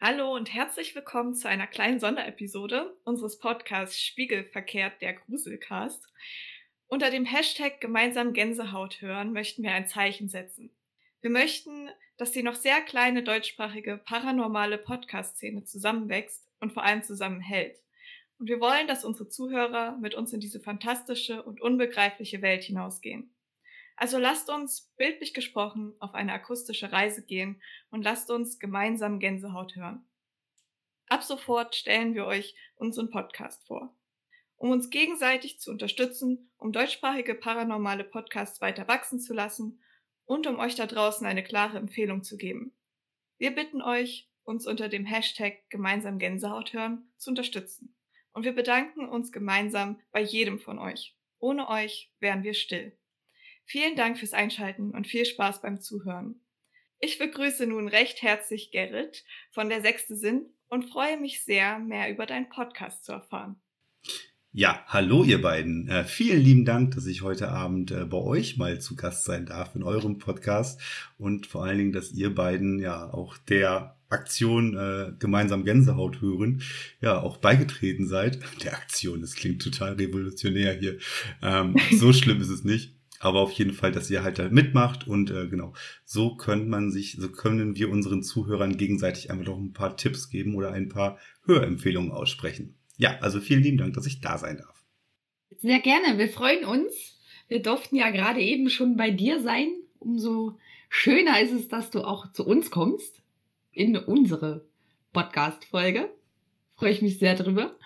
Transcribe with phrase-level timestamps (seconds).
[0.00, 6.06] Hallo und herzlich willkommen zu einer kleinen Sonderepisode unseres Podcasts Spiegelverkehrt, der Gruselcast.
[6.90, 10.70] Unter dem Hashtag gemeinsam Gänsehaut hören möchten wir ein Zeichen setzen.
[11.20, 17.78] Wir möchten, dass die noch sehr kleine deutschsprachige paranormale Podcast-Szene zusammenwächst und vor allem zusammenhält.
[18.38, 23.34] Und wir wollen, dass unsere Zuhörer mit uns in diese fantastische und unbegreifliche Welt hinausgehen.
[23.96, 27.60] Also lasst uns, bildlich gesprochen, auf eine akustische Reise gehen
[27.90, 30.08] und lasst uns gemeinsam Gänsehaut hören.
[31.08, 33.94] Ab sofort stellen wir euch unseren Podcast vor.
[34.58, 39.80] Um uns gegenseitig zu unterstützen, um deutschsprachige paranormale Podcasts weiter wachsen zu lassen
[40.24, 42.76] und um euch da draußen eine klare Empfehlung zu geben.
[43.38, 47.94] Wir bitten euch, uns unter dem Hashtag gemeinsam Gänsehaut hören zu unterstützen.
[48.32, 51.16] Und wir bedanken uns gemeinsam bei jedem von euch.
[51.38, 52.98] Ohne euch wären wir still.
[53.64, 56.40] Vielen Dank fürs Einschalten und viel Spaß beim Zuhören.
[56.98, 62.10] Ich begrüße nun recht herzlich Gerrit von der Sechste Sinn und freue mich sehr, mehr
[62.10, 63.60] über deinen Podcast zu erfahren.
[64.52, 65.88] Ja, hallo ihr beiden.
[65.88, 69.44] Äh, vielen lieben Dank, dass ich heute Abend äh, bei euch mal zu Gast sein
[69.44, 70.80] darf in eurem Podcast
[71.18, 76.62] und vor allen Dingen, dass ihr beiden ja auch der Aktion äh, gemeinsam Gänsehaut hören,
[77.02, 78.40] ja auch beigetreten seid.
[78.64, 80.96] Der Aktion, das klingt total revolutionär hier.
[81.42, 82.94] Ähm, so schlimm ist es nicht.
[83.20, 85.74] Aber auf jeden Fall, dass ihr halt da mitmacht und äh, genau,
[86.04, 90.30] so können man sich, so können wir unseren Zuhörern gegenseitig einfach noch ein paar Tipps
[90.30, 92.77] geben oder ein paar Hörempfehlungen aussprechen.
[92.98, 94.84] Ja, also vielen lieben Dank, dass ich da sein darf.
[95.56, 97.18] Sehr gerne, wir freuen uns.
[97.48, 99.70] Wir durften ja gerade eben schon bei dir sein.
[99.98, 103.22] Umso schöner ist es, dass du auch zu uns kommst
[103.72, 104.66] in unsere
[105.12, 106.10] Podcast-Folge.
[106.74, 107.76] Freue ich mich sehr drüber.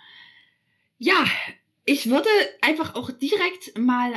[0.99, 1.25] Ja,
[1.85, 2.29] ich würde
[2.61, 4.13] einfach auch direkt mal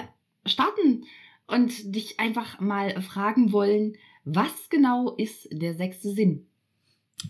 [0.46, 1.06] starten
[1.48, 6.48] und dich einfach mal fragen wollen, was genau ist der sechste Sinn?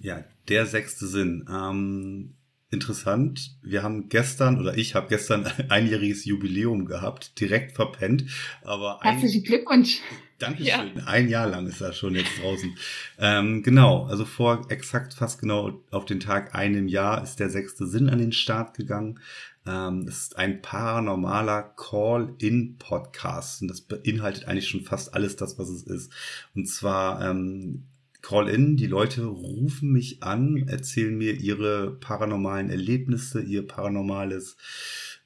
[0.02, 1.46] Ja, der sechste Sinn.
[1.50, 2.36] Ähm,
[2.72, 3.58] interessant.
[3.62, 8.26] Wir haben gestern oder ich habe gestern ein einjähriges Jubiläum gehabt, direkt verpennt.
[8.64, 10.02] Aber herzlichen Glückwunsch.
[10.38, 10.98] Dankeschön.
[10.98, 11.06] Ja.
[11.06, 12.78] Ein Jahr lang ist das schon jetzt draußen.
[13.20, 17.88] ähm, genau, also vor exakt fast genau auf den Tag einem Jahr ist der sechste
[17.88, 19.20] Sinn an den Start gegangen.
[19.66, 25.70] Ähm, es ist ein paranormaler Call-in-Podcast und das beinhaltet eigentlich schon fast alles das, was
[25.70, 26.12] es ist.
[26.54, 27.86] Und zwar ähm,
[28.26, 34.58] Call-in, die Leute rufen mich an, erzählen mir ihre paranormalen Erlebnisse, ihr paranormales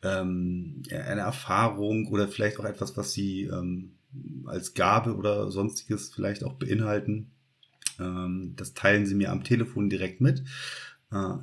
[0.03, 3.91] ähm, eine Erfahrung oder vielleicht auch etwas, was sie ähm,
[4.45, 7.31] als Gabe oder sonstiges vielleicht auch beinhalten.
[8.01, 10.43] Ähm, das teilen sie mir am Telefon direkt mit.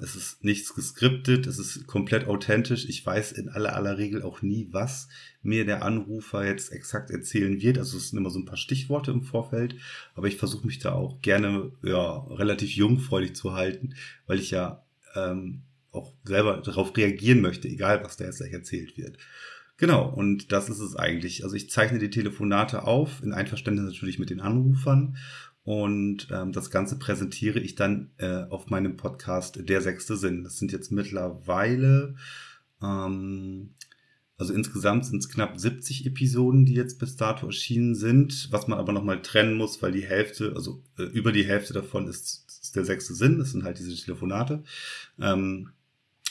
[0.00, 2.88] Es ist nichts geskriptet, es ist komplett authentisch.
[2.88, 5.08] Ich weiß in aller aller Regel auch nie, was
[5.42, 7.76] mir der Anrufer jetzt exakt erzählen wird.
[7.76, 9.74] Also es sind immer so ein paar Stichworte im Vorfeld,
[10.14, 13.96] aber ich versuche mich da auch gerne ja relativ jungfräulich zu halten,
[14.28, 14.84] weil ich ja
[15.16, 19.18] ähm, auch selber darauf reagieren möchte, egal was da jetzt gleich erzählt wird.
[19.78, 21.44] Genau, und das ist es eigentlich.
[21.44, 25.18] Also ich zeichne die Telefonate auf, in Einverständnis natürlich mit den Anrufern.
[25.66, 30.44] Und ähm, das Ganze präsentiere ich dann äh, auf meinem Podcast Der sechste Sinn.
[30.44, 32.14] Das sind jetzt mittlerweile,
[32.80, 33.70] ähm,
[34.38, 38.78] also insgesamt sind es knapp 70 Episoden, die jetzt bis dato erschienen sind, was man
[38.78, 42.76] aber nochmal trennen muss, weil die Hälfte, also äh, über die Hälfte davon ist, ist
[42.76, 44.62] der sechste Sinn, das sind halt diese Telefonate.
[45.20, 45.70] Ähm,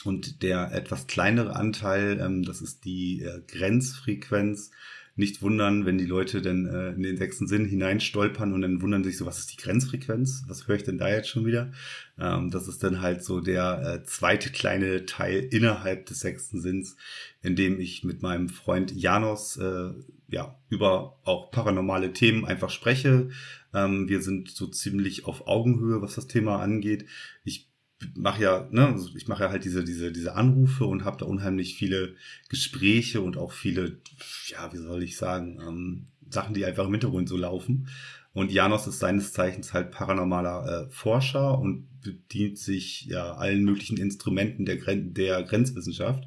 [0.05, 4.71] und der etwas kleinere Anteil, ähm, das ist die äh, Grenzfrequenz.
[5.17, 9.03] Nicht wundern, wenn die Leute dann äh, in den sechsten Sinn hineinstolpern und dann wundern
[9.03, 10.43] sich so, was ist die Grenzfrequenz?
[10.47, 11.71] Was höre ich denn da jetzt schon wieder?
[12.19, 16.97] Ähm, das ist dann halt so der äh, zweite kleine Teil innerhalb des sechsten Sinns,
[17.41, 19.93] in dem ich mit meinem Freund Janos äh,
[20.27, 23.29] ja über auch paranormale Themen einfach spreche.
[23.73, 27.05] Ähm, wir sind so ziemlich auf Augenhöhe, was das Thema angeht.
[27.43, 27.69] Ich
[28.15, 31.75] mache ja, ne, ich mache ja halt diese, diese, diese Anrufe und habe da unheimlich
[31.75, 32.15] viele
[32.49, 33.99] Gespräche und auch viele,
[34.47, 37.87] ja, wie soll ich sagen, ähm, Sachen, die einfach im Hintergrund so laufen.
[38.33, 43.97] Und Janos ist seines Zeichens halt paranormaler äh, Forscher und bedient sich ja allen möglichen
[43.97, 46.25] Instrumenten der, Gren der Grenzwissenschaft.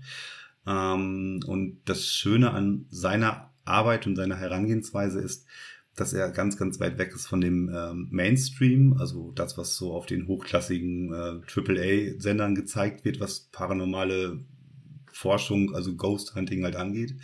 [0.66, 5.46] Ähm, und das Schöne an seiner Arbeit und seiner Herangehensweise ist,
[6.00, 9.92] dass er ganz, ganz weit weg ist von dem ähm, Mainstream, also das, was so
[9.92, 14.44] auf den hochklassigen äh, AAA-Sendern gezeigt wird, was paranormale
[15.12, 17.16] Forschung, also Ghost Hunting halt angeht.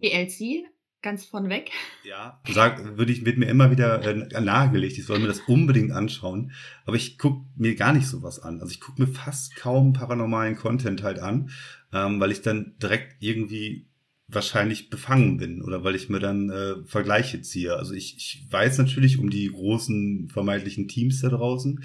[0.00, 0.66] ELC,
[1.02, 1.70] ganz von weg.
[2.04, 5.92] Ja, sag, würde ich, wird mir immer wieder äh, nahegelegt, ich soll mir das unbedingt
[5.92, 6.52] anschauen.
[6.84, 8.60] Aber ich gucke mir gar nicht sowas an.
[8.60, 11.50] Also ich gucke mir fast kaum paranormalen Content halt an,
[11.92, 13.88] ähm, weil ich dann direkt irgendwie
[14.28, 17.76] wahrscheinlich befangen bin oder weil ich mir dann äh, Vergleiche ziehe.
[17.76, 21.84] Also ich, ich weiß natürlich um die großen vermeintlichen Teams da draußen,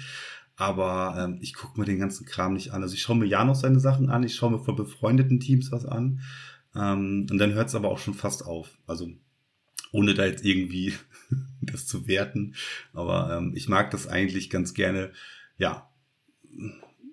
[0.56, 2.82] aber ähm, ich gucke mir den ganzen Kram nicht an.
[2.82, 5.70] Also ich schaue mir ja noch seine Sachen an, ich schaue mir von befreundeten Teams
[5.70, 6.20] was an
[6.74, 8.76] ähm, und dann hört es aber auch schon fast auf.
[8.86, 9.08] Also
[9.92, 10.94] ohne da jetzt irgendwie
[11.60, 12.54] das zu werten,
[12.92, 15.12] aber ähm, ich mag das eigentlich ganz gerne,
[15.58, 15.88] ja,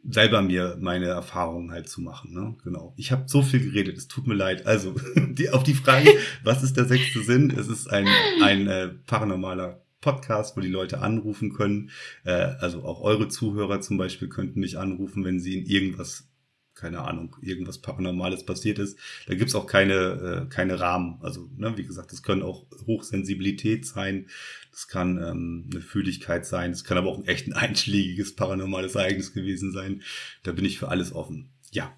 [0.07, 2.33] selber mir meine Erfahrungen halt zu machen.
[2.33, 2.55] Ne?
[2.63, 2.93] Genau.
[2.97, 4.65] Ich habe so viel geredet, es tut mir leid.
[4.65, 6.11] Also die, auf die Frage,
[6.43, 7.53] was ist der sechste Sinn?
[7.57, 8.07] Es ist ein,
[8.41, 11.89] ein äh, paranormaler Podcast, wo die Leute anrufen können.
[12.23, 16.28] Äh, also auch eure Zuhörer zum Beispiel könnten mich anrufen, wenn sie in irgendwas
[16.79, 18.97] keine Ahnung, irgendwas Paranormales passiert ist.
[19.27, 21.19] Da gibt's auch keine, äh, keine Rahmen.
[21.21, 24.27] Also, ne, wie gesagt, das können auch Hochsensibilität sein,
[24.71, 28.95] das kann ähm, eine Fühligkeit sein, es kann aber auch ein echt ein einschlägiges paranormales
[28.95, 30.03] Ereignis gewesen sein.
[30.43, 31.49] Da bin ich für alles offen.
[31.71, 31.93] Ja.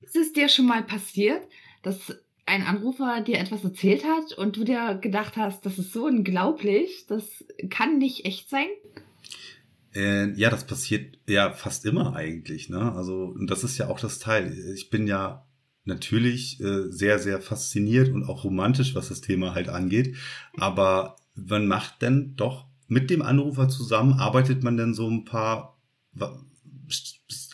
[0.00, 1.42] Ist es dir schon mal passiert,
[1.82, 2.16] dass
[2.46, 7.06] ein Anrufer dir etwas erzählt hat und du dir gedacht hast, das ist so unglaublich,
[7.06, 8.68] das kann nicht echt sein?
[9.94, 12.68] Äh, ja, das passiert ja fast immer eigentlich.
[12.68, 12.92] Ne?
[12.92, 14.52] Also, und das ist ja auch das Teil.
[14.74, 15.46] Ich bin ja
[15.84, 20.16] natürlich äh, sehr, sehr fasziniert und auch romantisch, was das Thema halt angeht.
[20.56, 25.80] Aber man macht dann doch mit dem Anrufer zusammen, arbeitet man dann so ein paar,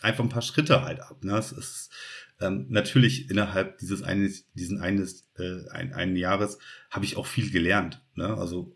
[0.01, 1.23] einfach ein paar Schritte halt ab.
[1.23, 1.37] Ne?
[1.37, 1.89] Es ist
[2.39, 6.57] ähm, natürlich innerhalb dieses eines, diesen eines, äh, ein, einen Jahres
[6.89, 8.01] habe ich auch viel gelernt.
[8.15, 8.27] Ne?
[8.27, 8.74] Also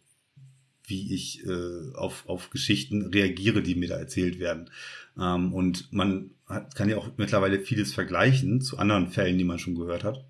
[0.89, 4.69] wie ich äh, auf, auf Geschichten reagiere, die mir da erzählt werden.
[5.17, 9.59] Ähm, und man hat, kann ja auch mittlerweile vieles vergleichen zu anderen Fällen, die man
[9.59, 10.25] schon gehört hat.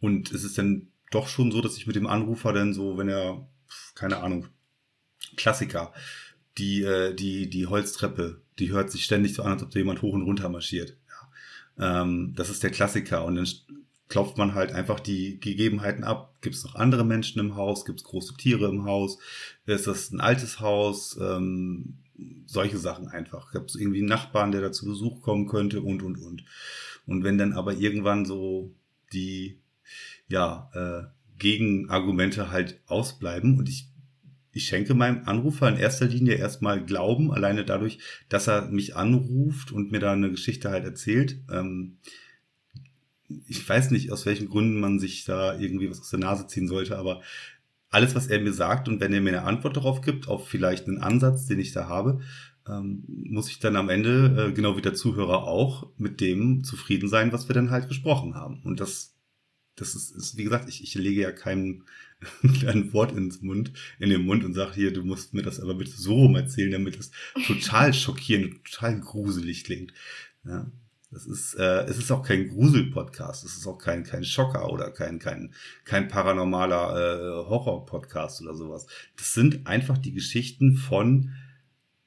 [0.00, 3.08] Und es ist dann doch schon so, dass ich mit dem Anrufer dann so, wenn
[3.08, 3.48] er,
[3.94, 4.48] keine Ahnung,
[5.36, 5.92] Klassiker,
[6.58, 10.02] die, äh, die, die Holztreppe, die hört sich ständig so an, als ob da jemand
[10.02, 10.96] hoch und runter marschiert.
[11.78, 12.02] Ja.
[12.02, 13.24] Ähm, das ist der Klassiker.
[13.24, 13.48] Und dann
[14.08, 16.34] klopft man halt einfach die Gegebenheiten ab.
[16.40, 17.84] Gibt es noch andere Menschen im Haus?
[17.84, 19.18] Gibt es große Tiere im Haus?
[19.66, 21.18] Ist das ein altes Haus?
[21.20, 21.98] Ähm,
[22.46, 23.52] solche Sachen einfach.
[23.52, 26.44] Gibt es irgendwie einen Nachbarn, der da zu Besuch kommen könnte und, und, und.
[27.06, 28.74] Und wenn dann aber irgendwann so
[29.12, 29.60] die,
[30.28, 31.06] ja, äh,
[31.38, 33.88] Gegenargumente halt ausbleiben und ich
[34.56, 37.98] ich schenke meinem Anrufer in erster Linie erstmal Glauben, alleine dadurch,
[38.30, 41.42] dass er mich anruft und mir da eine Geschichte halt erzählt.
[41.52, 41.98] Ähm,
[43.46, 46.68] ich weiß nicht, aus welchen Gründen man sich da irgendwie was aus der Nase ziehen
[46.68, 47.22] sollte, aber
[47.90, 50.86] alles, was er mir sagt und wenn er mir eine Antwort darauf gibt, auf vielleicht
[50.86, 52.20] einen Ansatz, den ich da habe,
[52.68, 57.08] ähm, muss ich dann am Ende, äh, genau wie der Zuhörer auch, mit dem zufrieden
[57.08, 58.60] sein, was wir dann halt gesprochen haben.
[58.64, 59.14] Und das,
[59.76, 61.84] das ist, ist wie gesagt, ich, ich lege ja keinem
[62.66, 65.74] ein Wort ins Mund, in den Mund und sage hier, du musst mir das aber
[65.74, 67.10] bitte so rum erzählen, damit es
[67.46, 69.92] total schockierend total gruselig klingt.
[70.44, 70.70] Ja,
[71.10, 74.90] das ist, äh, es ist auch kein Grusel-Podcast, es ist auch kein, kein Schocker oder
[74.90, 75.54] kein, kein,
[75.84, 78.86] kein paranormaler äh, Horror-Podcast oder sowas.
[79.16, 81.32] Das sind einfach die Geschichten von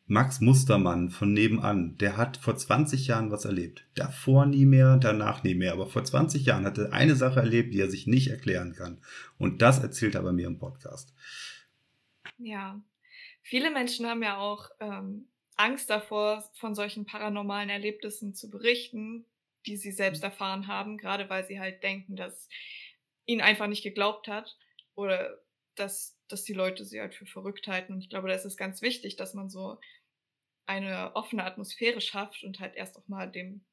[0.05, 1.95] Max Mustermann von nebenan.
[1.99, 3.85] Der hat vor 20 Jahren was erlebt.
[3.93, 5.73] Davor nie mehr, danach nie mehr.
[5.73, 9.01] Aber vor 20 Jahren hat er eine Sache erlebt, die er sich nicht erklären kann.
[9.37, 11.13] Und das erzählt er bei mir im Podcast.
[12.39, 12.81] Ja.
[13.43, 15.27] Viele Menschen haben ja auch ähm,
[15.59, 19.25] Angst davor, von solchen paranormalen Erlebnissen zu berichten,
[19.65, 20.29] die sie selbst mhm.
[20.29, 22.47] erfahren haben, gerade weil sie halt denken, dass
[23.25, 24.57] ihnen einfach nicht geglaubt hat
[24.95, 25.41] oder
[25.75, 27.93] dass, dass die Leute sie halt für verrückt halten.
[27.93, 29.79] Und ich glaube, da ist es ganz wichtig, dass man so
[30.65, 33.65] eine offene Atmosphäre schafft und halt erst auch mal dem,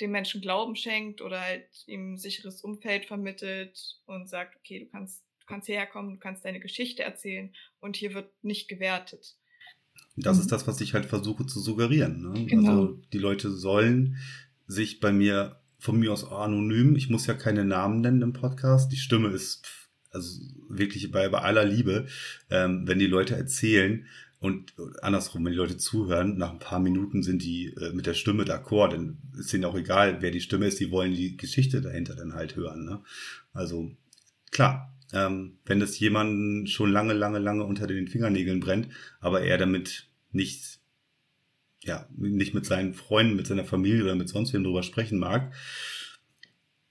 [0.00, 4.86] dem Menschen Glauben schenkt oder halt ihm ein sicheres Umfeld vermittelt und sagt, okay, du
[4.86, 9.36] kannst, du kannst hierher kommen, du kannst deine Geschichte erzählen und hier wird nicht gewertet.
[10.16, 10.42] Das mhm.
[10.42, 12.22] ist das, was ich halt versuche zu suggerieren.
[12.22, 12.46] Ne?
[12.46, 12.70] Genau.
[12.70, 14.16] Also die Leute sollen
[14.66, 18.90] sich bei mir von mir aus anonym, ich muss ja keine Namen nennen im Podcast,
[18.90, 19.62] die Stimme ist
[20.10, 22.06] also wirklich bei, bei aller Liebe,
[22.50, 24.06] ähm, wenn die Leute erzählen
[24.38, 28.14] und andersrum, wenn die Leute zuhören, nach ein paar Minuten sind die äh, mit der
[28.14, 31.80] Stimme d'accord, dann ist ihnen auch egal, wer die Stimme ist, die wollen die Geschichte
[31.82, 32.84] dahinter dann halt hören.
[32.84, 33.00] Ne?
[33.52, 33.90] Also
[34.50, 38.88] klar, ähm, wenn das jemanden schon lange, lange, lange unter den Fingernägeln brennt,
[39.20, 40.80] aber er damit nicht,
[41.82, 45.52] ja, nicht mit seinen Freunden, mit seiner Familie oder mit sonst wem drüber sprechen mag,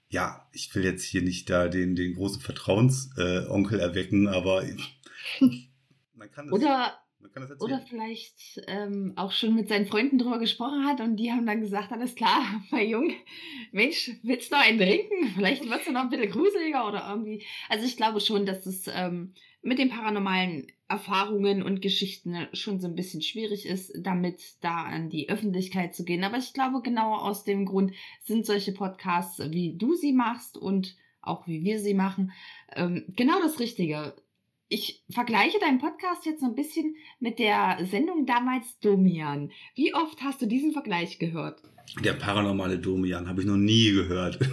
[0.08, 4.64] ja, ich will jetzt hier nicht da den, den großen Vertrauensonkel äh, erwecken, aber
[6.14, 7.72] man kann das, oder Man kann das erzählen.
[7.72, 11.60] Oder vielleicht ähm, auch schon mit seinen Freunden drüber gesprochen hat und die haben dann
[11.60, 13.14] gesagt, alles klar, mein Junge,
[13.72, 15.28] Mensch, willst du noch einen trinken?
[15.34, 17.44] Vielleicht wird es noch ein bisschen gruseliger oder irgendwie.
[17.68, 22.86] Also ich glaube schon, dass es ähm, mit den paranormalen Erfahrungen und Geschichten schon so
[22.86, 26.22] ein bisschen schwierig ist, damit da an die Öffentlichkeit zu gehen.
[26.22, 27.92] Aber ich glaube, genau aus dem Grund
[28.22, 32.32] sind solche Podcasts, wie du sie machst und auch wie wir sie machen,
[32.74, 34.14] ähm, genau das Richtige.
[34.68, 39.52] Ich vergleiche deinen Podcast jetzt so ein bisschen mit der Sendung damals Domian.
[39.76, 41.62] Wie oft hast du diesen Vergleich gehört?
[42.02, 44.40] Der paranormale Domian habe ich noch nie gehört.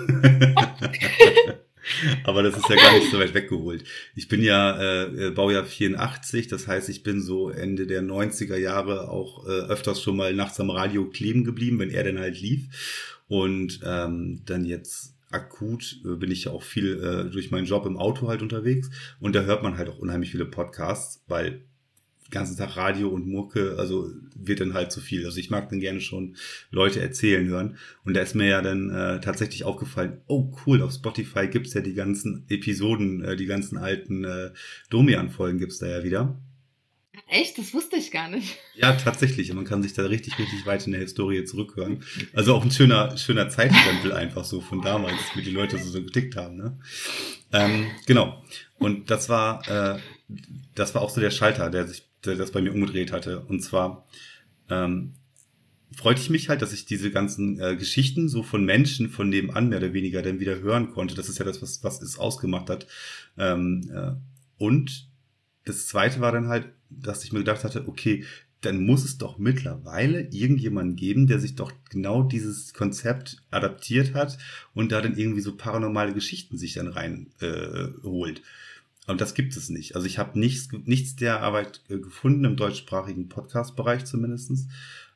[2.24, 3.86] Aber das ist ja gar nicht so weit weggeholt.
[4.16, 9.10] Ich bin ja äh, Baujahr 84, das heißt, ich bin so Ende der 90er Jahre
[9.10, 13.18] auch äh, öfters schon mal nachts am Radio kleben geblieben, wenn er denn halt lief.
[13.28, 17.86] Und ähm, dann jetzt akut äh, bin ich ja auch viel äh, durch meinen Job
[17.86, 18.90] im Auto halt unterwegs.
[19.20, 21.66] Und da hört man halt auch unheimlich viele Podcasts, weil
[22.34, 25.26] ganzen Tag Radio und Mucke, also wird dann halt zu viel.
[25.26, 26.36] Also ich mag dann gerne schon
[26.72, 27.78] Leute erzählen hören.
[28.04, 31.82] Und da ist mir ja dann äh, tatsächlich aufgefallen, oh cool, auf Spotify gibt's ja
[31.82, 34.52] die ganzen Episoden, äh, die ganzen alten äh,
[34.90, 36.42] Domian-Folgen gibt's da ja wieder.
[37.28, 37.58] Echt?
[37.58, 38.58] Das wusste ich gar nicht.
[38.76, 39.54] Ja, tatsächlich.
[39.54, 42.04] Man kann sich da richtig, richtig weit in der Historie zurückhören.
[42.34, 46.02] Also auch ein schöner, schöner Zeitstempel einfach so von damals, wie die Leute so, so
[46.04, 46.58] getickt haben.
[46.58, 46.78] Ne?
[47.52, 48.44] Ähm, genau.
[48.80, 50.00] Und das war, äh,
[50.76, 53.42] das war auch so der Schalter, der sich der das bei mir umgedreht hatte.
[53.42, 54.08] Und zwar
[54.70, 55.14] ähm,
[55.96, 59.70] freute ich mich halt, dass ich diese ganzen äh, Geschichten so von Menschen von nebenan
[59.70, 61.16] mehr oder weniger dann wieder hören konnte.
[61.16, 62.88] Das ist ja das, was, was es ausgemacht hat.
[63.38, 64.12] Ähm, äh,
[64.58, 65.10] und
[65.66, 66.68] das zweite war dann halt,
[67.02, 68.26] dass ich mir gedacht hatte, okay,
[68.62, 74.38] dann muss es doch mittlerweile irgendjemanden geben, der sich doch genau dieses Konzept adaptiert hat
[74.74, 78.42] und da dann irgendwie so paranormale Geschichten sich dann rein äh, holt.
[79.06, 79.96] Und das gibt es nicht.
[79.96, 84.68] Also ich habe nichts, nichts der Arbeit äh, gefunden im deutschsprachigen Podcast-Bereich zumindestens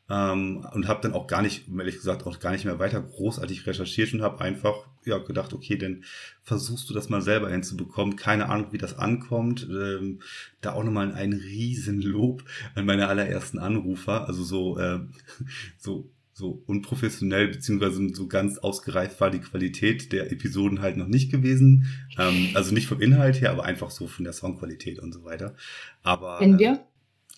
[0.10, 3.68] ähm, und habe dann auch gar nicht, ehrlich gesagt, auch gar nicht mehr weiter großartig
[3.68, 6.04] recherchiert und habe einfach ja gedacht, okay, dann
[6.44, 8.16] versuchst du das mal selber hinzubekommen.
[8.16, 9.68] Keine Ahnung, wie das ankommt.
[9.70, 10.22] Ähm,
[10.62, 12.44] da auch nochmal ein riesen Lob
[12.76, 14.28] an meine allerersten Anrufer.
[14.28, 15.00] Also so, äh,
[15.78, 21.32] so so unprofessionell beziehungsweise so ganz ausgereift war die Qualität der Episoden halt noch nicht
[21.32, 21.88] gewesen.
[22.20, 25.56] Ähm, also nicht vom Inhalt her, aber einfach so von der Songqualität und so weiter.
[26.04, 26.86] Aber kennen wir?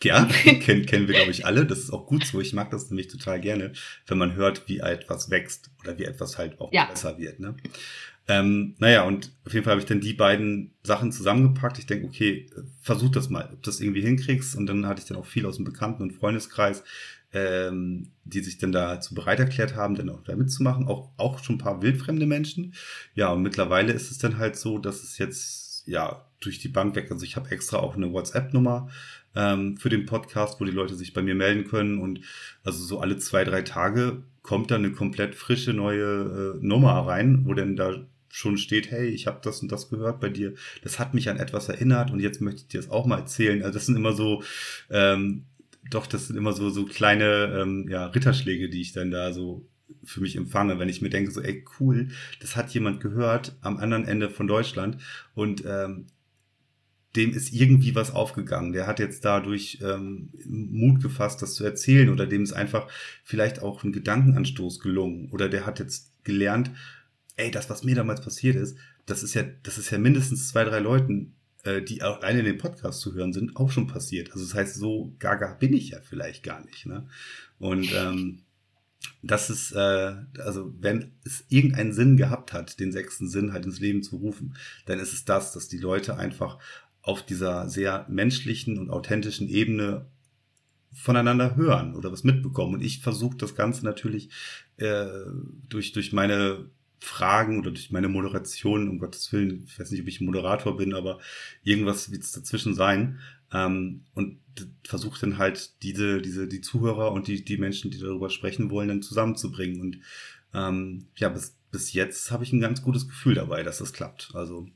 [0.03, 1.65] Ja, kennen, kennen wir glaube ich alle.
[1.65, 2.39] Das ist auch gut so.
[2.39, 3.73] Ich mag das nämlich total gerne,
[4.07, 6.85] wenn man hört, wie etwas wächst oder wie etwas halt auch ja.
[6.85, 7.39] besser wird.
[7.39, 7.55] Ne?
[8.27, 11.79] Ähm, naja, und auf jeden Fall habe ich dann die beiden Sachen zusammengepackt.
[11.79, 12.47] Ich denke, okay,
[12.79, 14.55] versuch das mal, ob du das irgendwie hinkriegst.
[14.55, 16.83] Und dann hatte ich dann auch viel aus dem Bekannten- und Freundeskreis,
[17.33, 20.87] ähm, die sich dann dazu bereit erklärt haben, dann auch da mitzumachen.
[20.87, 22.75] Auch, auch schon ein paar wildfremde Menschen.
[23.15, 26.95] Ja, und mittlerweile ist es dann halt so, dass es jetzt ja durch die Bank
[26.95, 27.11] weg.
[27.11, 28.89] Also ich habe extra auch eine WhatsApp-Nummer
[29.35, 31.99] ähm, für den Podcast, wo die Leute sich bei mir melden können.
[31.99, 32.21] Und
[32.63, 37.45] also so alle zwei, drei Tage kommt dann eine komplett frische neue äh, Nummer rein,
[37.45, 40.99] wo dann da schon steht, hey, ich habe das und das gehört bei dir, das
[40.99, 43.63] hat mich an etwas erinnert und jetzt möchte ich dir das auch mal erzählen.
[43.63, 44.43] Also das sind immer so
[44.91, 45.45] ähm,
[45.89, 49.67] doch, das sind immer so, so kleine ähm, ja, Ritterschläge, die ich dann da so
[50.03, 52.09] für mich empfange, wenn ich mir denke, so, ey, cool,
[52.41, 54.97] das hat jemand gehört am anderen Ende von Deutschland
[55.33, 56.07] und ähm,
[57.15, 58.71] dem ist irgendwie was aufgegangen.
[58.71, 62.87] Der hat jetzt dadurch ähm, Mut gefasst, das zu erzählen oder dem ist einfach
[63.23, 66.71] vielleicht auch ein Gedankenanstoß gelungen oder der hat jetzt gelernt,
[67.35, 70.63] ey, das, was mir damals passiert ist, das ist ja, das ist ja mindestens zwei,
[70.63, 74.31] drei Leuten äh, die alleine in den Podcast zu hören sind, auch schon passiert.
[74.31, 76.85] Also das heißt, so gaga bin ich ja vielleicht gar nicht.
[76.85, 77.07] Ne?
[77.57, 78.43] Und ähm,
[79.21, 83.79] das ist, äh, also wenn es irgendeinen Sinn gehabt hat, den sechsten Sinn halt ins
[83.79, 86.59] Leben zu rufen, dann ist es das, dass die Leute einfach
[87.09, 90.05] auf dieser sehr menschlichen und authentischen Ebene
[90.93, 92.75] voneinander hören oder was mitbekommen.
[92.75, 94.29] Und ich versuche das Ganze natürlich
[94.77, 95.07] äh,
[95.67, 100.07] durch, durch meine Fragen oder durch meine Moderation, um Gottes Willen, ich weiß nicht, ob
[100.07, 101.19] ich Moderator bin, aber
[101.63, 103.19] irgendwas wird es dazwischen sein.
[103.51, 104.37] Ähm, und
[104.83, 108.89] versuche dann halt diese, diese, die Zuhörer und die, die Menschen, die darüber sprechen wollen,
[108.89, 109.81] dann zusammenzubringen.
[109.81, 109.97] Und
[110.53, 114.29] ähm, ja, bis, bis jetzt habe ich ein ganz gutes Gefühl dabei, dass das klappt.
[114.35, 114.67] Also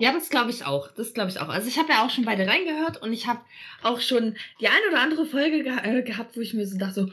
[0.00, 0.90] ja, das glaube ich auch.
[0.92, 1.48] Das glaube ich auch.
[1.48, 3.40] Also ich habe ja auch schon beide reingehört und ich habe
[3.82, 6.94] auch schon die eine oder andere Folge ge äh, gehabt, wo ich mir so dachte,
[6.94, 7.10] so,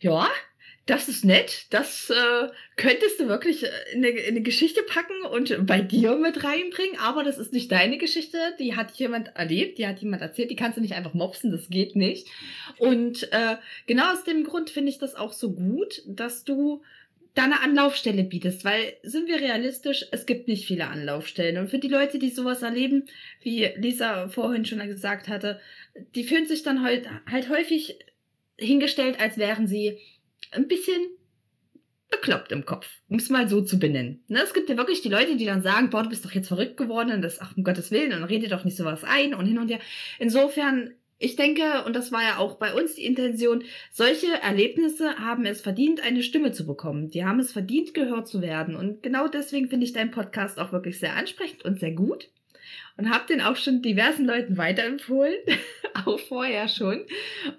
[0.00, 0.28] ja,
[0.86, 5.22] das ist nett, das äh, könntest du wirklich äh, in eine, in eine, Geschichte packen
[5.22, 9.78] und bei dir mit reinbringen, aber das ist nicht deine Geschichte, die hat jemand erlebt,
[9.78, 12.28] die hat jemand erzählt, die kannst du nicht einfach mopsen, das geht nicht.
[12.78, 16.82] Und äh, genau aus dem Grund finde ich das auch so gut, dass du
[17.36, 21.58] da eine Anlaufstelle bietest, weil sind wir realistisch, es gibt nicht viele Anlaufstellen.
[21.58, 23.04] Und für die Leute, die sowas erleben,
[23.42, 25.60] wie Lisa vorhin schon gesagt hatte,
[26.14, 27.98] die fühlen sich dann halt, halt häufig
[28.58, 29.98] hingestellt, als wären sie
[30.50, 31.00] ein bisschen
[32.10, 34.24] bekloppt im Kopf, um es mal so zu benennen.
[34.28, 36.48] Ne, es gibt ja wirklich die Leute, die dann sagen, boah, du bist doch jetzt
[36.48, 39.44] verrückt geworden und das, ach, um Gottes Willen, und redet doch nicht sowas ein und
[39.44, 39.80] hin und her.
[40.18, 45.46] Insofern ich denke, und das war ja auch bei uns die Intention, solche Erlebnisse haben
[45.46, 47.08] es verdient, eine Stimme zu bekommen.
[47.10, 48.76] Die haben es verdient, gehört zu werden.
[48.76, 52.28] Und genau deswegen finde ich deinen Podcast auch wirklich sehr ansprechend und sehr gut.
[52.98, 55.36] Und habe den auch schon diversen Leuten weiterempfohlen,
[56.04, 57.06] auch vorher schon.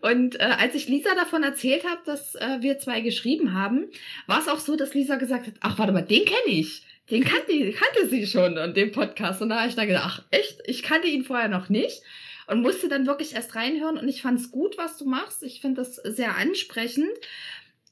[0.02, 3.88] Und äh, als ich Lisa davon erzählt habe, dass äh, wir zwei geschrieben haben,
[4.28, 6.84] war es auch so, dass Lisa gesagt hat, ach warte mal, den kenne ich.
[7.10, 9.42] Den kannte, kannte sie schon und den Podcast.
[9.42, 12.04] Und da habe ich dann gedacht, ach echt, ich kannte ihn vorher noch nicht
[12.48, 15.44] und musste dann wirklich erst reinhören und ich fand es gut, was du machst.
[15.44, 17.12] Ich finde das sehr ansprechend.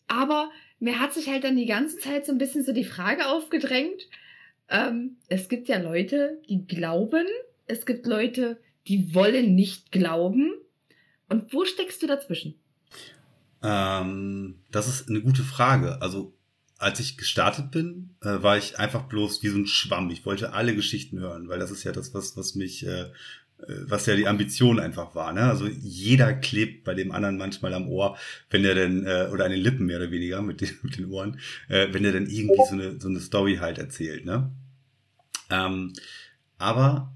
[0.08, 3.28] Aber mir hat sich halt dann die ganze Zeit so ein bisschen so die Frage
[3.28, 4.08] aufgedrängt.
[4.70, 7.26] Ähm, es gibt ja Leute, die glauben.
[7.68, 10.54] Es gibt Leute, die wollen nicht glauben.
[11.28, 12.56] Und wo steckst du dazwischen?
[13.62, 16.02] Ähm, das ist eine gute Frage.
[16.02, 16.34] Also
[16.78, 20.10] als ich gestartet bin, äh, war ich einfach bloß wie so ein Schwamm.
[20.12, 23.12] Ich wollte alle Geschichten hören, weil das ist ja das, was, was mich äh,
[23.88, 25.34] was ja die Ambition einfach war.
[25.34, 25.42] Ne?
[25.42, 28.18] Also jeder klebt bei dem anderen manchmal am Ohr,
[28.50, 31.06] wenn der denn, äh, oder an den Lippen mehr oder weniger mit den, mit den
[31.12, 34.26] Ohren, äh, wenn der dann irgendwie so eine, so eine Story halt erzählt.
[34.26, 34.52] Ne?
[35.50, 35.94] Ähm,
[36.58, 37.12] aber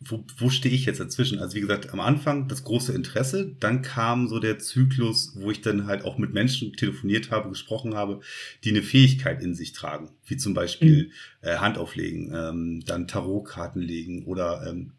[0.00, 1.38] wo, wo stehe ich jetzt dazwischen?
[1.38, 5.62] Also wie gesagt, am Anfang das große Interesse, dann kam so der Zyklus, wo ich
[5.62, 8.20] dann halt auch mit Menschen telefoniert habe, gesprochen habe,
[8.64, 11.48] die eine Fähigkeit in sich tragen, wie zum Beispiel mhm.
[11.48, 14.92] äh, Hand auflegen, ähm, dann Tarotkarten legen oder ähm,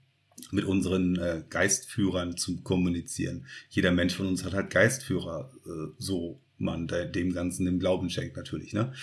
[0.52, 3.46] mit unseren äh, Geistführern zu kommunizieren.
[3.70, 8.38] Jeder Mensch von uns hat halt Geistführer, äh, so man dem Ganzen den Glauben schenkt
[8.38, 8.74] natürlich.
[8.74, 8.94] Ne?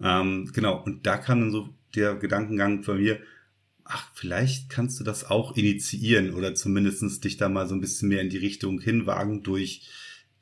[0.00, 3.20] Ähm, genau, und da kam dann so der Gedankengang von mir,
[3.84, 8.08] ach, vielleicht kannst du das auch initiieren oder zumindestens dich da mal so ein bisschen
[8.08, 9.88] mehr in die Richtung hinwagen durch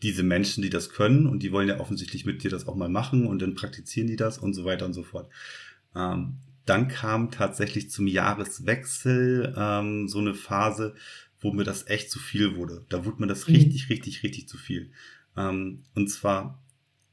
[0.03, 2.89] diese Menschen, die das können und die wollen ja offensichtlich mit dir das auch mal
[2.89, 5.31] machen und dann praktizieren die das und so weiter und so fort.
[5.95, 6.37] Ähm,
[6.71, 10.95] dann kam tatsächlich zum Jahreswechsel ähm, so eine Phase,
[11.41, 12.87] wo mir das echt zu viel wurde.
[12.89, 13.57] Da wurde mir das mhm.
[13.57, 14.93] richtig, richtig, richtig zu viel.
[15.37, 16.63] Ähm, und zwar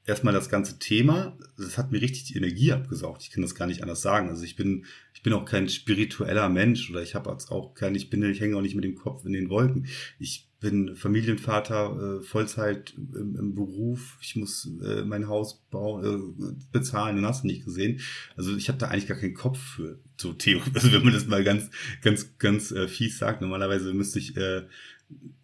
[0.06, 3.24] erstmal das ganze Thema, das hat mir richtig die Energie abgesaugt.
[3.24, 4.30] Ich kann das gar nicht anders sagen.
[4.30, 8.12] Also ich bin, ich bin auch kein spiritueller Mensch oder ich habe auch kein, ich
[8.12, 9.88] bin, ich hänge auch nicht mit dem Kopf in den Wolken.
[10.20, 16.56] Ich bin Familienvater, äh, Vollzeit im, im, Beruf, ich muss äh, mein Haus bauen, äh,
[16.72, 18.00] bezahlen, dann hast du nicht gesehen.
[18.36, 20.62] Also ich habe da eigentlich gar keinen Kopf für, so Theo.
[20.74, 21.70] Also wenn man das mal ganz,
[22.02, 24.63] ganz, ganz äh, fies sagt, normalerweise müsste ich, äh,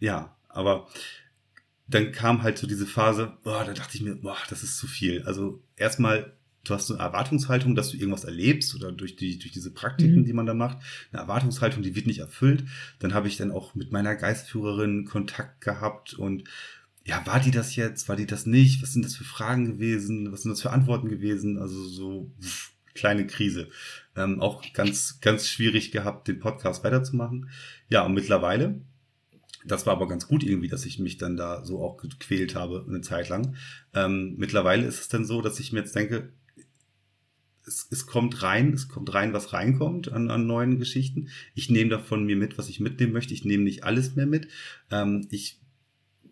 [0.00, 0.88] ja, aber
[1.86, 4.86] dann kam halt so diese Phase, boah, da dachte ich mir, boah, das ist zu
[4.86, 5.22] viel.
[5.22, 6.32] Also erstmal
[6.64, 10.20] du hast so eine Erwartungshaltung, dass du irgendwas erlebst oder durch die durch diese Praktiken,
[10.20, 10.24] mhm.
[10.24, 10.78] die man da macht,
[11.12, 12.64] eine Erwartungshaltung, die wird nicht erfüllt.
[12.98, 16.44] Dann habe ich dann auch mit meiner Geistführerin Kontakt gehabt und
[17.06, 18.82] ja, war die das jetzt, war die das nicht?
[18.82, 20.32] Was sind das für Fragen gewesen?
[20.32, 21.58] Was sind das für Antworten gewesen?
[21.58, 23.68] Also so pff, kleine Krise.
[24.16, 27.50] Ähm, auch ganz ganz schwierig gehabt, den Podcast weiterzumachen.
[27.90, 28.80] Ja, und mittlerweile
[29.64, 32.84] das war aber ganz gut irgendwie, dass ich mich dann da so auch gequält habe
[32.86, 33.56] eine Zeit lang.
[33.94, 36.32] Ähm, mittlerweile ist es dann so, dass ich mir jetzt denke,
[37.66, 41.28] es, es kommt rein, es kommt rein, was reinkommt an, an neuen Geschichten.
[41.54, 43.34] Ich nehme davon mir mit, was ich mitnehmen möchte.
[43.34, 44.48] Ich nehme nicht alles mehr mit.
[44.90, 45.60] Ähm, ich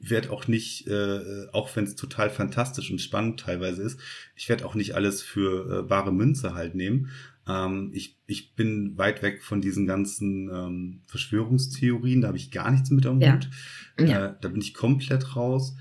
[0.01, 4.01] werde auch nicht, äh, auch wenn es total fantastisch und spannend teilweise ist,
[4.35, 7.11] ich werde auch nicht alles für äh, wahre Münze halt nehmen.
[7.49, 12.71] Ähm, ich, ich bin weit weg von diesen ganzen ähm, Verschwörungstheorien, da habe ich gar
[12.71, 13.49] nichts mit am Hut.
[13.99, 14.05] Ja.
[14.05, 14.27] Ja.
[14.27, 15.77] Äh, da bin ich komplett raus.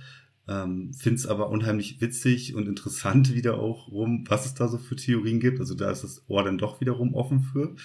[0.48, 4.78] Ähm, Finde es aber unheimlich witzig und interessant wieder auch rum, was es da so
[4.78, 5.60] für Theorien gibt.
[5.60, 7.76] Also da ist das Ohr dann doch wiederum offen für.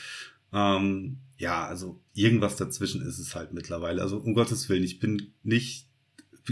[0.53, 4.03] Ähm, ja, also irgendwas dazwischen ist es halt mittlerweile.
[4.03, 5.87] Also um Gottes Willen, ich bin nicht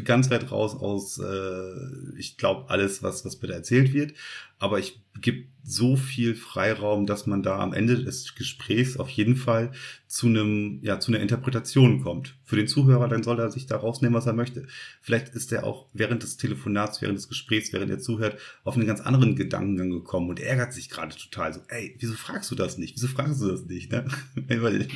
[0.03, 4.15] ganz weit raus aus, äh, ich glaube, alles, was, was bitte erzählt wird.
[4.59, 9.35] Aber ich gebe so viel Freiraum, dass man da am Ende des Gesprächs auf jeden
[9.35, 9.73] Fall
[10.07, 12.37] zu einem, ja, zu einer Interpretation kommt.
[12.45, 14.67] Für den Zuhörer, dann soll er sich da rausnehmen, was er möchte.
[15.01, 18.87] Vielleicht ist er auch während des Telefonats, während des Gesprächs, während er zuhört, auf einen
[18.87, 22.77] ganz anderen Gedankengang gekommen und ärgert sich gerade total so, ey, wieso fragst du das
[22.77, 22.97] nicht?
[22.97, 24.05] Wieso fragst du das nicht, ne?
[24.49, 24.87] Weil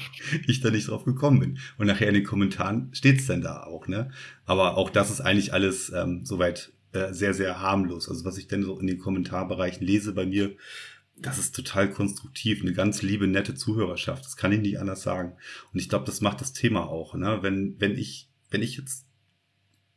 [0.47, 1.59] ich da nicht drauf gekommen bin.
[1.79, 4.11] Und nachher in den Kommentaren steht's dann da auch, ne?
[4.45, 8.09] Aber auch das ist eigentlich alles ähm, soweit äh, sehr, sehr harmlos.
[8.09, 10.57] Also was ich denn so in den Kommentarbereichen lese bei mir,
[11.21, 14.25] das ist total konstruktiv, eine ganz liebe, nette Zuhörerschaft.
[14.25, 15.33] Das kann ich nicht anders sagen.
[15.73, 17.15] Und ich glaube, das macht das Thema auch.
[17.15, 17.39] Ne?
[17.43, 19.07] Wenn, wenn ich, wenn ich jetzt,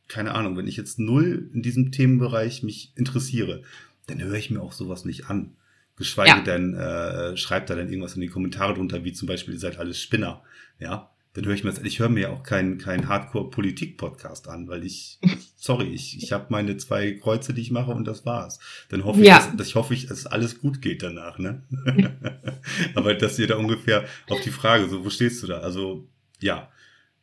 [0.08, 3.62] keine Ahnung, wenn ich jetzt null in diesem Themenbereich mich interessiere,
[4.06, 5.56] dann höre ich mir auch sowas nicht an.
[5.96, 6.40] Geschweige Ja.
[6.40, 9.78] denn, äh, schreibt da dann irgendwas in die Kommentare drunter, wie zum Beispiel, ihr seid
[9.78, 10.42] alles Spinner.
[10.80, 14.68] Ja, dann höre ich mir das, ich höre mir ja auch keinen keinen Hardcore-Politik-Podcast an,
[14.68, 15.18] weil ich,
[15.56, 18.58] sorry, ich, ich habe meine zwei Kreuze, die ich mache und das war's.
[18.90, 19.38] Dann hoffe ich, Ja.
[19.38, 21.62] dass, dass ich hoffe ich, dass alles gut geht danach, ne?
[22.94, 25.58] Aber dass ihr da ungefähr auf die Frage, so, wo stehst du da?
[25.60, 26.06] Also,
[26.40, 26.70] ja,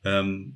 [0.03, 0.55] ähm,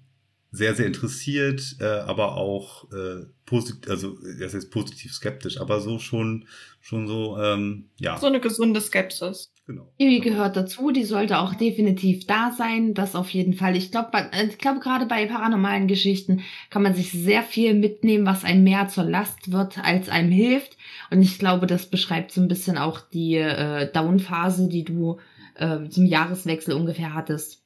[0.51, 5.97] sehr, sehr interessiert, äh, aber auch äh, positiv, also das heißt positiv skeptisch, aber so
[5.97, 6.47] schon,
[6.79, 9.51] schon so, ähm, ja, So eine gesunde Skepsis.
[9.65, 9.91] Genau.
[9.99, 13.75] Die gehört dazu, die sollte auch definitiv da sein, das auf jeden Fall.
[13.75, 18.43] Ich glaube, ich glaube gerade bei paranormalen Geschichten kann man sich sehr viel mitnehmen, was
[18.43, 20.77] einem mehr zur Last wird, als einem hilft.
[21.11, 25.19] Und ich glaube, das beschreibt so ein bisschen auch die äh, Down-Phase, die du
[25.55, 27.63] äh, zum Jahreswechsel ungefähr hattest.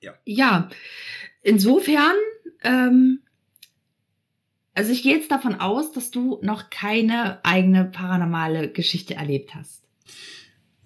[0.00, 0.14] Ja.
[0.24, 0.68] Ja,
[1.42, 2.14] insofern,
[2.62, 3.20] ähm,
[4.74, 9.82] also ich gehe jetzt davon aus, dass du noch keine eigene paranormale Geschichte erlebt hast.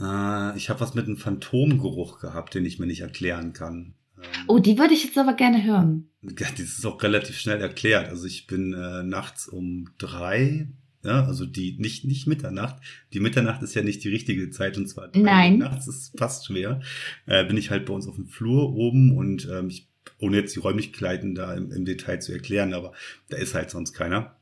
[0.02, 3.94] Äh, ich habe was mit einem Phantomgeruch gehabt, den ich mir nicht erklären kann.
[4.18, 6.08] Ähm, Oh, die würde ich jetzt aber gerne hören.
[6.22, 8.08] Ja, das ist auch relativ schnell erklärt.
[8.08, 10.68] Also ich bin äh, nachts um drei,
[11.04, 12.76] ja, also die nicht nicht Mitternacht.
[13.12, 15.58] Die Mitternacht ist ja nicht die richtige Zeit und zwar Nein.
[15.58, 16.80] nachts ist fast schwer.
[17.26, 19.88] Äh, bin ich halt bei uns auf dem Flur oben und ähm, ich,
[20.18, 22.92] ohne jetzt die Räumlichkeiten da im, im Detail zu erklären, aber
[23.28, 24.36] da ist halt sonst keiner.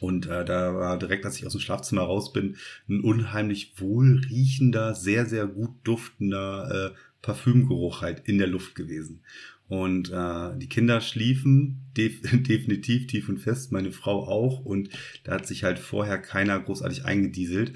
[0.00, 2.56] Und äh, da war direkt, als ich aus dem Schlafzimmer raus bin,
[2.88, 9.22] ein unheimlich wohlriechender, sehr, sehr gut duftender äh, Parfümgeruch halt in der Luft gewesen.
[9.68, 14.64] Und äh, die Kinder schliefen def definitiv tief und fest, meine Frau auch.
[14.64, 14.90] Und
[15.24, 17.72] da hat sich halt vorher keiner großartig eingedieselt.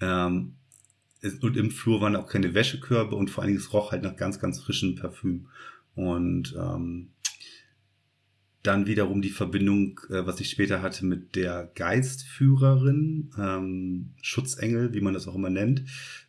[0.00, 0.54] Ähm,
[1.40, 4.16] und im Flur waren auch keine Wäschekörbe und vor allen Dingen es roch halt nach
[4.16, 5.46] ganz, ganz frischem Parfüm.
[5.94, 7.10] Und ähm,
[8.62, 15.00] dann wiederum die Verbindung, äh, was ich später hatte mit der Geistführerin, ähm, Schutzengel, wie
[15.00, 15.80] man das auch immer nennt.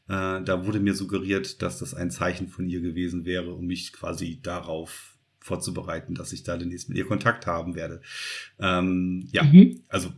[0.08, 3.94] Äh, da wurde mir suggeriert, dass das ein Zeichen von ihr gewesen wäre, um mich
[3.94, 8.02] quasi darauf vorzubereiten, dass ich da demnächst mit ihr Kontakt haben werde.
[8.60, 9.82] Ähm, ja, Mhm.
[9.88, 10.12] also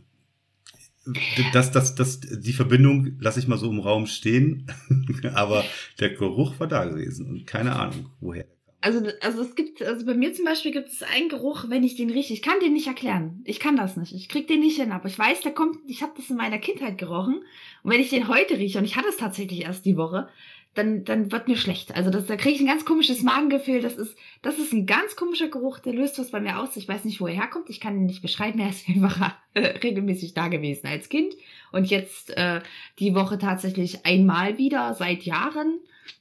[1.52, 4.66] das, das, das, die Verbindung lasse ich mal so im Raum stehen,
[5.34, 5.64] aber
[6.00, 8.46] der Geruch war da gewesen und keine Ahnung, woher.
[8.86, 11.96] Also, also es gibt, also bei mir zum Beispiel gibt es einen Geruch, wenn ich
[11.96, 12.32] den rieche.
[12.32, 13.40] Ich kann den nicht erklären.
[13.44, 14.14] Ich kann das nicht.
[14.14, 14.92] Ich krieg den nicht hin.
[14.92, 17.42] Aber ich weiß, der kommt, ich habe das in meiner Kindheit gerochen.
[17.82, 20.28] Und wenn ich den heute rieche, und ich hatte es tatsächlich erst die Woche,
[20.74, 21.96] dann, dann wird mir schlecht.
[21.96, 23.80] Also das, da kriege ich ein ganz komisches Magengefühl.
[23.80, 26.76] Das ist, das ist ein ganz komischer Geruch, der löst was bei mir aus.
[26.76, 27.68] Ich weiß nicht, wo er herkommt.
[27.68, 28.60] Ich kann ihn nicht beschreiben.
[28.60, 31.34] Er ist einfach äh, regelmäßig da gewesen als Kind.
[31.72, 32.60] Und jetzt äh,
[33.00, 35.80] die Woche tatsächlich einmal wieder seit Jahren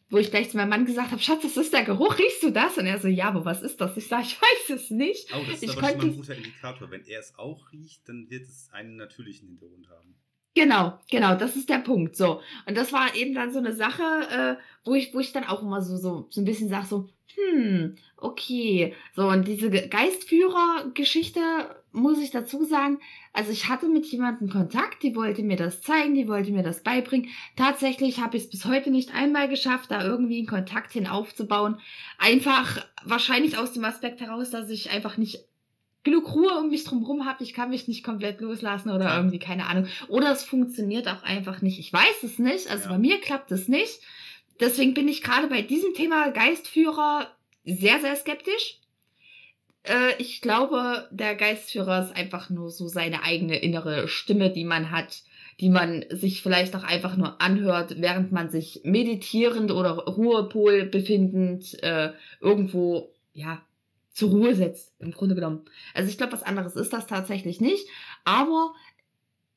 [0.10, 2.52] wo ich gleich zu meinem Mann gesagt habe, Schatz, das ist der Geruch, riechst du
[2.52, 2.78] das?
[2.78, 3.98] Und er so, ja, aber was ist das?
[3.98, 5.34] Ich sage, ich weiß es nicht.
[5.34, 6.92] Oh, das ist Ich aber schon mal ein guter Indikator.
[6.92, 10.16] Wenn er es auch riecht, dann wird es einen natürlichen Hintergrund haben.
[10.58, 12.16] Genau, genau, das ist der Punkt.
[12.16, 12.42] So.
[12.66, 15.62] Und das war eben dann so eine Sache, äh, wo ich, wo ich dann auch
[15.62, 18.94] immer so, so, so ein bisschen sag, so, hm, okay.
[19.14, 21.42] So, und diese Ge- Geistführer-Geschichte
[21.92, 23.00] muss ich dazu sagen,
[23.34, 26.84] also ich hatte mit jemandem Kontakt, die wollte mir das zeigen, die wollte mir das
[26.84, 27.30] beibringen.
[27.58, 31.82] Tatsächlich habe ich es bis heute nicht einmal geschafft, da irgendwie einen Kontakt hin aufzubauen.
[32.18, 35.40] Einfach wahrscheinlich aus dem Aspekt heraus, dass ich einfach nicht
[36.06, 37.44] genug Ruhe um mich drumherum habe.
[37.44, 39.88] Ich kann mich nicht komplett loslassen oder irgendwie, keine Ahnung.
[40.08, 41.80] Oder es funktioniert auch einfach nicht.
[41.80, 42.70] Ich weiß es nicht.
[42.70, 42.92] Also Ja.
[42.92, 44.00] bei mir klappt es nicht.
[44.62, 47.28] Deswegen bin ich gerade bei diesem Thema Geistführer
[47.66, 48.80] sehr, sehr skeptisch.
[49.84, 54.92] Äh, ich glaube, der Geistführer ist einfach nur so seine eigene innere Stimme, die man
[54.92, 55.24] hat,
[55.60, 61.82] die man sich vielleicht auch einfach nur anhört, während man sich meditierend oder Ruhepol befindend
[61.84, 63.62] äh, irgendwo, ja,
[64.16, 65.66] zur Ruhe setzt, im Grunde genommen.
[65.94, 67.88] Also ich glaube, was anderes ist das tatsächlich nicht,
[68.24, 68.74] aber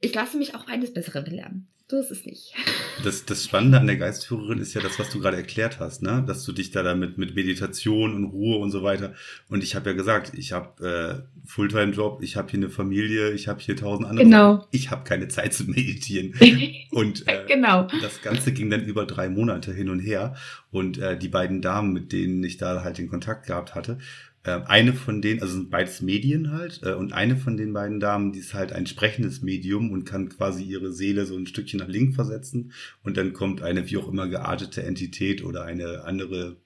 [0.01, 1.69] ich lasse mich auch eines Besseren belehren.
[1.91, 2.55] So ist es nicht.
[3.05, 6.25] Das, das Spannende an der Geistführerin ist ja das, was du gerade erklärt hast, ne?
[6.27, 9.15] Dass du dich da damit mit Meditation und Ruhe und so weiter.
[9.49, 13.47] Und ich habe ja gesagt, ich habe äh, Fulltime-Job, ich habe hier eine Familie, ich
[13.47, 14.25] habe hier tausend andere.
[14.25, 14.57] Genau.
[14.57, 14.69] Sachen.
[14.73, 16.35] Ich habe keine Zeit zu meditieren.
[16.91, 17.87] Und äh, genau.
[18.03, 20.35] das Ganze ging dann über drei Monate hin und her.
[20.73, 23.99] Und äh, die beiden Damen, mit denen ich da halt den Kontakt gehabt hatte,
[24.49, 28.33] eine von denen, also sind beides Medien halt, äh, und eine von den beiden Damen,
[28.33, 31.89] die ist halt ein sprechendes Medium und kann quasi ihre Seele so ein Stückchen nach
[31.89, 32.73] links versetzen.
[33.03, 36.57] Und dann kommt eine wie auch immer geartete Entität oder eine andere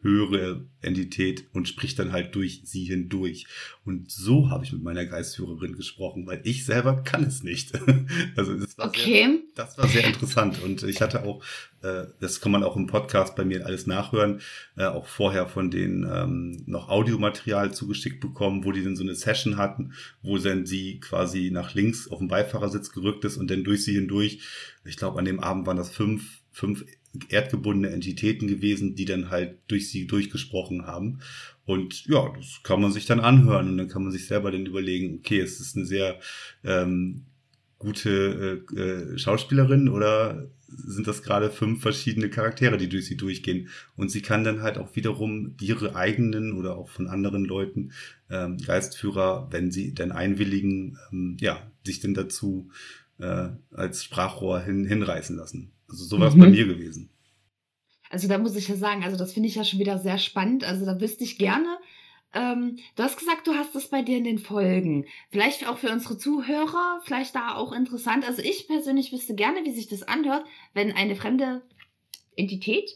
[0.00, 3.46] höhere Entität und spricht dann halt durch sie hindurch.
[3.84, 7.72] Und so habe ich mit meiner Geistführerin gesprochen, weil ich selber kann es nicht.
[8.36, 9.24] Also das war, Okay.
[9.26, 11.42] sehr, das war sehr interessant und ich hatte auch,
[11.82, 14.40] äh, das kann man auch im Podcast bei mir alles nachhören,
[14.76, 19.14] äh, auch vorher von denen ähm, noch Audiomaterial zugeschickt bekommen, wo die dann so eine
[19.16, 23.64] Session hatten, wo dann sie quasi nach links auf den Beifahrersitz gerückt ist und dann
[23.64, 24.40] durch sie hindurch,
[24.84, 26.84] ich glaube an dem Abend waren das fünf, fünf
[27.28, 31.20] erdgebundene Entitäten gewesen, die dann halt durch sie durchgesprochen haben.
[31.64, 34.66] Und ja, das kann man sich dann anhören und dann kann man sich selber dann
[34.66, 36.18] überlegen, okay, ist eine sehr
[36.64, 37.26] ähm,
[37.78, 43.68] gute äh, äh, Schauspielerin oder sind das gerade fünf verschiedene Charaktere, die durch sie durchgehen?
[43.96, 47.92] Und sie kann dann halt auch wiederum ihre eigenen oder auch von anderen Leuten
[48.30, 52.70] ähm, Geistführer, wenn sie denn einwilligen, ähm, ja, sich denn dazu
[53.18, 55.72] äh, als Sprachrohr hin, hinreißen lassen.
[55.88, 56.40] Also so war es Mhm.
[56.40, 57.10] bei mir gewesen.
[58.10, 60.64] Also da muss ich ja sagen, also das finde ich ja schon wieder sehr spannend.
[60.64, 61.78] Also da wüsste ich gerne.
[62.34, 65.06] Ähm, du hast gesagt, du hast das bei dir in den Folgen.
[65.30, 68.26] Vielleicht auch für unsere Zuhörer, vielleicht da auch interessant.
[68.26, 71.62] Also ich persönlich wüsste gerne, wie sich das anhört, wenn eine fremde
[72.36, 72.90] Entität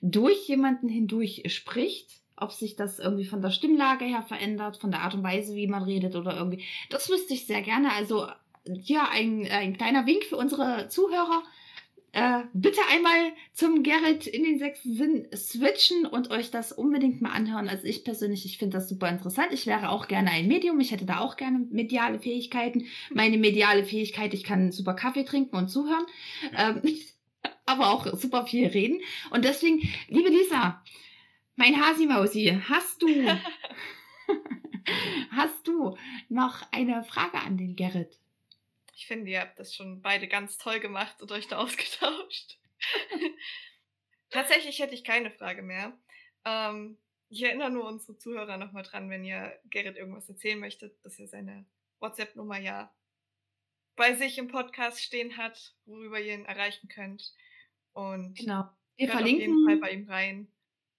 [0.00, 2.10] durch jemanden hindurch spricht.
[2.38, 5.66] Ob sich das irgendwie von der Stimmlage her verändert, von der Art und Weise, wie
[5.66, 6.62] man redet oder irgendwie.
[6.90, 7.92] Das wüsste ich sehr gerne.
[7.94, 8.26] Also
[8.66, 11.42] ja, ein, ein kleiner Wink für unsere Zuhörer.
[12.16, 17.32] Äh, bitte einmal zum Gerrit in den sechsten Sinn switchen und euch das unbedingt mal
[17.32, 17.68] anhören.
[17.68, 19.48] Also ich persönlich, ich finde das super interessant.
[19.50, 20.80] Ich wäre auch gerne ein Medium.
[20.80, 22.86] Ich hätte da auch gerne mediale Fähigkeiten.
[23.12, 26.06] Meine mediale Fähigkeit, ich kann super Kaffee trinken und zuhören.
[26.56, 26.80] Ähm,
[27.66, 29.02] aber auch super viel reden.
[29.28, 30.82] Und deswegen, liebe Lisa,
[31.56, 33.08] mein Hasimausi, hast du,
[35.32, 35.98] hast du
[36.30, 38.18] noch eine Frage an den Gerrit?
[38.96, 42.58] Ich finde, ihr habt das schon beide ganz toll gemacht und euch da ausgetauscht.
[44.30, 45.92] Tatsächlich hätte ich keine Frage mehr.
[46.46, 46.96] Ähm,
[47.28, 51.28] ich erinnere nur unsere Zuhörer nochmal dran, wenn ihr Gerrit irgendwas erzählen möchtet, dass er
[51.28, 51.66] seine
[52.00, 52.90] WhatsApp-Nummer ja
[53.96, 57.34] bei sich im Podcast stehen hat, worüber ihr ihn erreichen könnt.
[57.92, 58.64] Und Genau.
[58.96, 59.68] Wir hört auf jeden verlinken.
[59.68, 60.48] Fall bei ihm rein.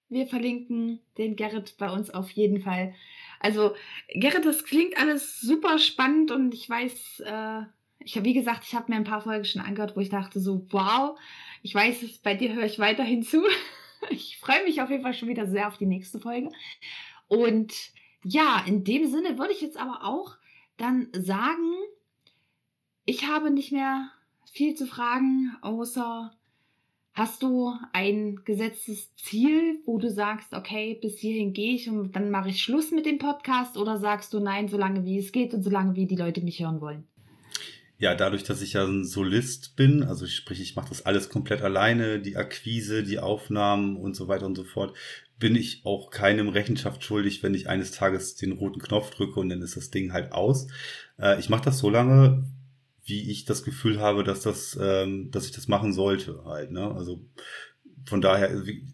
[0.09, 2.93] Wir verlinken den Gerrit bei uns auf jeden Fall.
[3.39, 3.75] Also,
[4.09, 7.63] Gerrit, das klingt alles super spannend und ich weiß, äh,
[8.07, 10.39] ich habe, wie gesagt, ich habe mir ein paar Folgen schon angehört, wo ich dachte
[10.39, 11.19] so, wow,
[11.61, 13.43] ich weiß bei dir höre ich weiterhin zu.
[14.11, 16.51] Ich freue mich auf jeden Fall schon wieder sehr auf die nächste Folge.
[17.27, 17.73] Und
[18.23, 20.37] ja, in dem Sinne würde ich jetzt aber auch
[20.77, 21.73] dann sagen,
[23.05, 24.11] ich habe nicht mehr
[24.45, 26.31] viel zu fragen, außer
[27.17, 32.29] Hast du ein gesetztes Ziel, wo du sagst, okay, bis hierhin gehe ich und dann
[32.29, 33.75] mache ich Schluss mit dem Podcast?
[33.75, 36.79] Oder sagst du nein, solange wie es geht und solange wie die Leute mich hören
[36.79, 37.07] wollen?
[37.99, 41.61] Ja, dadurch, dass ich ja ein Solist bin, also sprich, ich mache das alles komplett
[41.63, 44.95] alleine, die Akquise, die Aufnahmen und so weiter und so fort,
[45.39, 49.49] bin ich auch keinem Rechenschaft schuldig, wenn ich eines Tages den roten Knopf drücke und
[49.49, 50.67] dann ist das Ding halt aus.
[51.19, 52.43] Äh, ich mache das so lange,
[53.03, 56.71] wie ich das Gefühl habe, dass das, ähm, dass ich das machen sollte halt.
[56.71, 56.91] Ne?
[56.91, 57.25] Also
[58.05, 58.85] von daher, wie,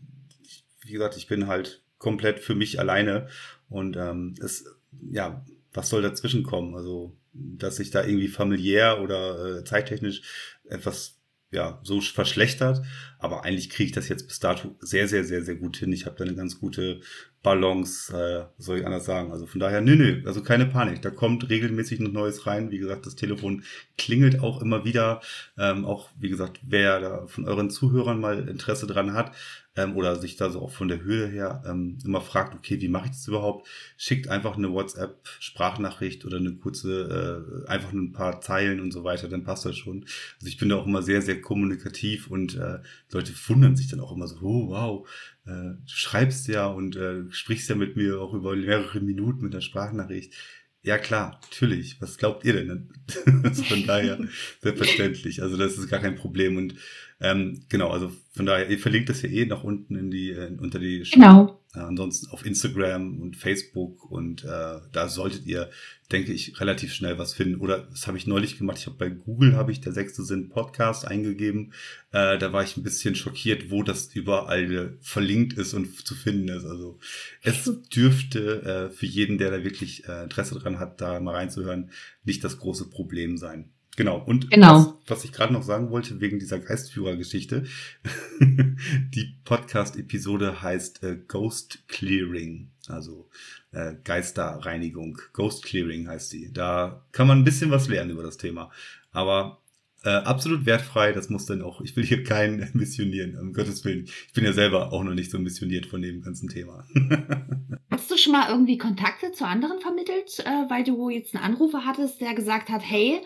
[0.81, 3.27] wie gesagt, ich bin halt komplett für mich alleine
[3.69, 4.65] und ähm, es,
[5.11, 6.75] ja, was soll dazwischen kommen?
[6.75, 10.22] Also dass sich da irgendwie familiär oder äh, zeittechnisch
[10.65, 11.19] etwas
[11.52, 12.82] ja so verschlechtert,
[13.19, 15.91] aber eigentlich kriege ich das jetzt bis dato sehr sehr sehr sehr gut hin.
[15.91, 17.02] Ich habe da eine ganz gute
[17.43, 19.32] Balance, äh, soll ich anders sagen.
[19.32, 21.01] Also von daher, nö, nö, also keine Panik.
[21.01, 22.71] Da kommt regelmäßig noch Neues rein.
[22.71, 23.63] Wie gesagt, das Telefon
[23.97, 25.21] klingelt auch immer wieder.
[25.58, 29.34] Ähm, auch, wie gesagt, wer da von euren Zuhörern mal Interesse dran hat
[29.75, 32.88] ähm, oder sich da so auch von der Höhe her ähm, immer fragt, okay, wie
[32.88, 33.67] mache ich das überhaupt?
[33.97, 39.03] Schickt einfach eine WhatsApp-Sprachnachricht oder eine kurze, äh, einfach nur ein paar Zeilen und so
[39.03, 40.06] weiter, dann passt das schon.
[40.36, 42.79] Also ich bin da auch immer sehr, sehr kommunikativ und äh,
[43.12, 45.08] Leute wundern sich dann auch immer so, oh wow,
[45.45, 49.62] du schreibst ja und äh, sprichst ja mit mir auch über mehrere Minuten mit der
[49.62, 50.34] Sprachnachricht.
[50.82, 52.01] Ja klar, natürlich.
[52.01, 52.89] Was glaubt ihr denn?
[53.43, 54.19] also von daher
[54.62, 55.41] selbstverständlich.
[55.41, 56.75] Also das ist gar kein Problem und
[57.21, 57.89] ähm, genau.
[57.89, 61.06] Also von daher, ihr verlinkt das ja eh nach unten in die äh, unter die
[61.06, 61.15] Show.
[61.15, 61.62] Genau.
[61.75, 65.71] Ansonsten auf Instagram und Facebook und äh, da solltet ihr,
[66.12, 67.59] denke ich, relativ schnell was finden.
[67.59, 68.77] Oder das habe ich neulich gemacht.
[68.77, 71.73] Ich habe bei Google habe ich der sechste Sinn Podcast eingegeben.
[72.12, 76.49] Äh, da war ich ein bisschen schockiert, wo das überall verlinkt ist und zu finden
[76.49, 76.65] ist.
[76.65, 76.99] Also
[77.41, 81.89] es dürfte äh, für jeden, der da wirklich äh, Interesse dran hat, da mal reinzuhören,
[82.23, 83.72] nicht das große Problem sein.
[83.95, 84.23] Genau.
[84.23, 84.97] Und Genau.
[85.06, 87.65] was, was ich gerade noch sagen wollte, wegen dieser Geistführer-Geschichte,
[88.39, 93.29] die Podcast-Episode heißt äh, Ghost Clearing, also
[93.71, 95.19] äh, Geisterreinigung.
[95.34, 96.51] Ghost Clearing heißt die.
[96.51, 98.71] Da kann man ein bisschen was lernen über das Thema.
[99.12, 99.60] Aber
[100.03, 101.13] äh, absolut wertfrei.
[101.13, 104.06] Das muss dann auch, ich will hier keinen missionieren, um Gottes Willen.
[104.27, 106.86] Ich bin ja selber auch noch nicht so missioniert von dem ganzen Thema.
[107.91, 111.86] Hast du schon mal irgendwie Kontakte zu anderen vermittelt, äh, weil du jetzt einen Anrufer
[111.86, 113.21] hattest, der gesagt hat, hey,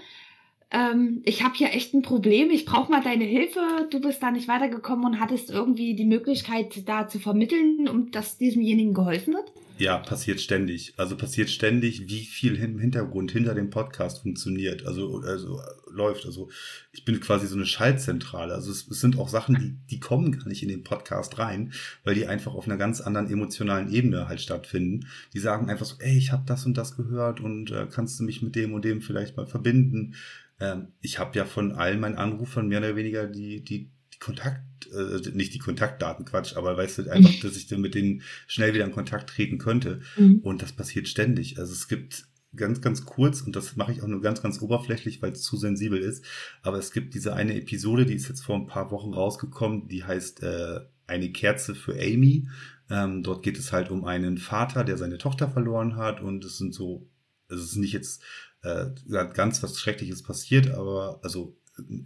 [0.71, 4.31] ähm, ich habe hier echt ein Problem, ich brauche mal deine Hilfe, du bist da
[4.31, 9.51] nicht weitergekommen und hattest irgendwie die Möglichkeit, da zu vermitteln, um dass diesemjenigen geholfen wird?
[9.79, 10.95] Ja, passiert ständig.
[10.97, 14.87] Also passiert ständig, wie viel im Hintergrund hinter dem Podcast funktioniert.
[14.87, 16.25] Also, also läuft.
[16.25, 16.49] Also
[16.91, 18.55] ich bin quasi so eine Schaltzentrale.
[18.55, 21.73] Also es, es, sind auch Sachen, die, die kommen gar nicht in den Podcast rein,
[22.03, 25.07] weil die einfach auf einer ganz anderen emotionalen Ebene halt stattfinden.
[25.33, 28.23] Die sagen einfach so, ey, ich habe das und das gehört und äh, kannst du
[28.23, 30.15] mich mit dem und dem vielleicht mal verbinden?
[30.59, 34.87] Ähm, ich habe ja von allen meinen Anrufern mehr oder weniger die, die, die Kontakt,
[34.87, 38.73] äh, nicht die Kontaktdaten, Quatsch, aber weißt du, einfach, dass ich dann mit denen schnell
[38.73, 40.01] wieder in Kontakt treten könnte.
[40.17, 40.39] Mhm.
[40.39, 41.59] Und das passiert ständig.
[41.59, 45.21] Also es gibt ganz, ganz kurz, und das mache ich auch nur ganz, ganz oberflächlich,
[45.21, 46.25] weil es zu sensibel ist,
[46.63, 50.03] aber es gibt diese eine Episode, die ist jetzt vor ein paar Wochen rausgekommen, die
[50.03, 52.47] heißt äh, Eine Kerze für Amy.
[52.89, 56.57] Ähm, dort geht es halt um einen Vater, der seine Tochter verloren hat und es
[56.57, 57.09] sind so,
[57.49, 58.21] es ist nicht jetzt
[58.63, 58.87] äh,
[59.33, 61.57] ganz was Schreckliches passiert, aber also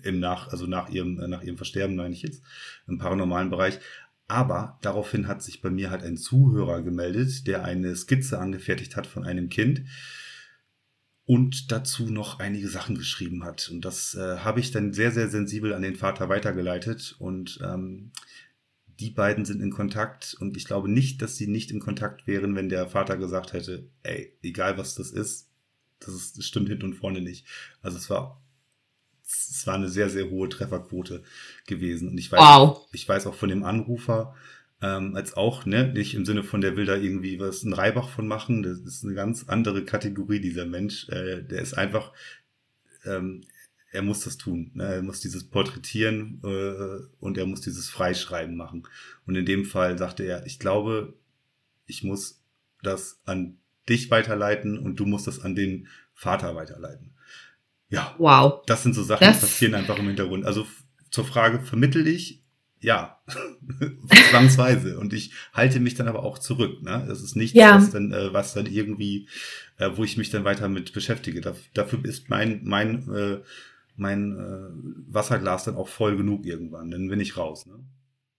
[0.04, 2.44] im nach, also nach ihrem, äh, nach ihrem Versterben, meine ich jetzt,
[2.88, 3.80] im paranormalen Bereich.
[4.28, 9.08] Aber daraufhin hat sich bei mir halt ein Zuhörer gemeldet, der eine Skizze angefertigt hat
[9.08, 9.84] von einem Kind
[11.26, 13.70] und dazu noch einige Sachen geschrieben hat.
[13.70, 17.16] Und das äh, habe ich dann sehr, sehr sensibel an den Vater weitergeleitet.
[17.20, 18.12] Und ähm,
[19.00, 20.36] die beiden sind in Kontakt.
[20.40, 23.90] Und ich glaube nicht, dass sie nicht in Kontakt wären, wenn der Vater gesagt hätte,
[24.04, 25.51] ey, egal was das ist,
[26.06, 27.46] das, ist, das stimmt hinten und vorne nicht.
[27.82, 28.42] Also es war,
[29.24, 31.24] es war eine sehr, sehr hohe Trefferquote
[31.68, 32.10] gewesen.
[32.10, 32.88] Und ich weiß, wow.
[32.92, 34.36] ich weiß auch von dem Anrufer,
[34.82, 38.10] ähm, als auch, ne, nicht im Sinne von der will da irgendwie was ein Reibach
[38.10, 38.64] von machen.
[38.64, 41.08] Das ist eine ganz andere Kategorie, dieser Mensch.
[41.10, 42.12] Äh, der ist einfach,
[43.06, 43.44] ähm,
[43.92, 44.72] er muss das tun.
[44.74, 44.86] Ne?
[44.86, 48.88] Er muss dieses Porträtieren äh, und er muss dieses Freischreiben machen.
[49.28, 51.14] Und in dem Fall sagte er, ich glaube,
[51.86, 52.42] ich muss
[52.82, 53.61] das an
[53.91, 57.12] dich weiterleiten und du musst das an den Vater weiterleiten.
[57.89, 58.15] Ja.
[58.17, 58.63] Wow.
[58.65, 60.45] Das sind so Sachen, das die passieren einfach im Hintergrund.
[60.45, 60.65] Also
[61.12, 62.41] zur Frage, vermittel ich?
[62.80, 63.21] Ja,
[64.32, 64.97] zwangsweise.
[64.97, 66.82] Und ich halte mich dann aber auch zurück.
[66.82, 67.06] Ne?
[67.08, 67.75] Das ist nichts, ja.
[67.75, 69.27] was, dann, äh, was dann irgendwie,
[69.77, 71.41] äh, wo ich mich dann weiter mit beschäftige.
[71.41, 73.41] Da, dafür ist mein, mein, äh,
[73.97, 76.89] mein äh, Wasserglas dann auch voll genug irgendwann.
[76.89, 77.67] Dann bin ich raus.
[77.67, 77.75] Ne?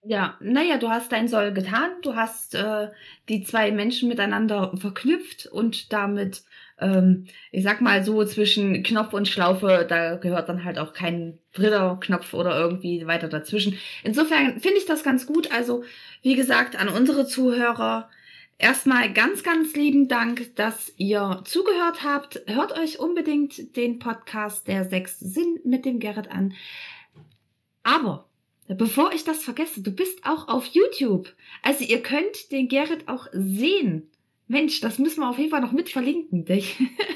[0.04, 2.88] Ja, naja, du hast dein Soll getan, du hast äh,
[3.28, 6.42] die zwei Menschen miteinander verknüpft und damit,
[6.80, 11.38] ähm, ich sag mal so, zwischen Knopf und Schlaufe, da gehört dann halt auch kein
[11.52, 13.78] dritter Knopf oder irgendwie weiter dazwischen.
[14.02, 15.52] Insofern finde ich das ganz gut.
[15.52, 15.84] Also,
[16.22, 18.10] wie gesagt, an unsere Zuhörer
[18.58, 22.42] erstmal ganz, ganz lieben Dank, dass ihr zugehört habt.
[22.48, 26.54] Hört euch unbedingt den Podcast Der sechste Sinn mit dem Gerrit an.
[27.84, 28.28] Aber
[28.68, 31.32] Bevor ich das vergesse, du bist auch auf YouTube.
[31.62, 34.08] Also ihr könnt den Gerrit auch sehen.
[34.48, 36.44] Mensch, das müssen wir auf jeden Fall noch mit verlinken.
[36.44, 36.62] Der,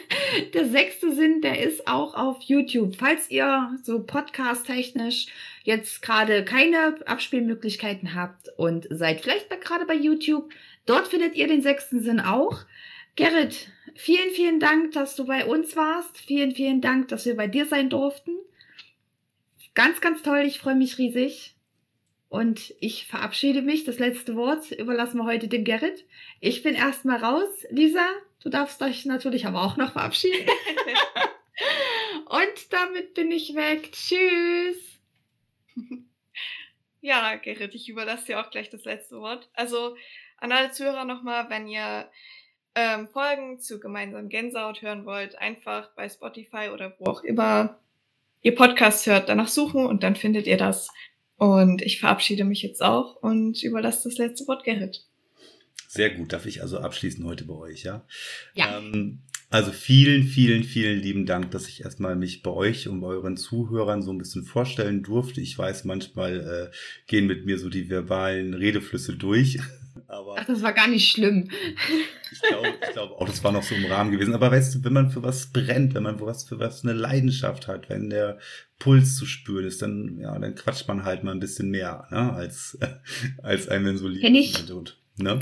[0.55, 2.97] der sechste Sinn, der ist auch auf YouTube.
[2.97, 5.27] Falls ihr so podcast-technisch
[5.63, 10.51] jetzt gerade keine Abspielmöglichkeiten habt und seid vielleicht gerade bei YouTube,
[10.87, 12.61] dort findet ihr den sechsten Sinn auch.
[13.17, 16.19] Gerrit, vielen, vielen Dank, dass du bei uns warst.
[16.19, 18.33] Vielen, vielen Dank, dass wir bei dir sein durften.
[19.77, 20.41] Ganz, ganz toll.
[20.41, 21.55] Ich freue mich riesig.
[22.29, 23.85] Und ich verabschiede mich.
[23.85, 26.07] Das letzte Wort überlassen wir heute dem Gerrit.
[26.41, 27.49] Ich bin erstmal raus.
[27.71, 28.07] Lisa,
[28.43, 30.49] du darfst euch natürlich aber auch noch verabschieden.
[32.27, 33.93] Und damit bin ich weg.
[33.93, 34.99] Tschüss.
[37.03, 39.49] Ja, Gerrit, ich überlasse dir auch gleich das letzte Wort.
[39.53, 39.97] Also
[40.39, 42.11] an alle Zuhörer nochmal, wenn ihr
[42.75, 47.79] ähm, Folgen zu gemeinsamen Gänsehaut hören wollt, einfach bei Spotify oder wo auch immer
[48.47, 50.89] ihr Podcast hört, danach suchen und dann findet ihr das.
[51.37, 55.05] Und ich verabschiede mich jetzt auch und überlasse das letzte Wort Gerrit.
[55.89, 58.07] Sehr gut, darf ich also abschließen heute bei euch, ja?
[58.55, 58.79] Ja.
[58.79, 63.09] Ähm, also vielen, vielen, vielen lieben Dank, dass ich erstmal mich bei euch und bei
[63.09, 65.41] euren Zuhörern so ein bisschen vorstellen durfte.
[65.41, 66.77] Ich weiß, manchmal äh,
[67.09, 69.59] gehen mit mir so die verbalen Redeflüsse durch.
[70.17, 71.51] Aber Ach, das war gar nicht schlimm.
[72.33, 74.35] Ich glaube ich glaub auch, das war noch so im Rahmen gewesen.
[74.35, 76.95] Aber weißt du, wenn man für was brennt, wenn man für was, für was eine
[76.95, 78.39] Leidenschaft hat, wenn der
[78.79, 82.33] Puls zu spüren ist, dann, ja, dann quatscht man halt mal ein bisschen mehr, ne,
[82.33, 82.79] als,
[83.43, 84.55] als ein, wenn so lieb Kenn ich.
[85.19, 85.39] Ne?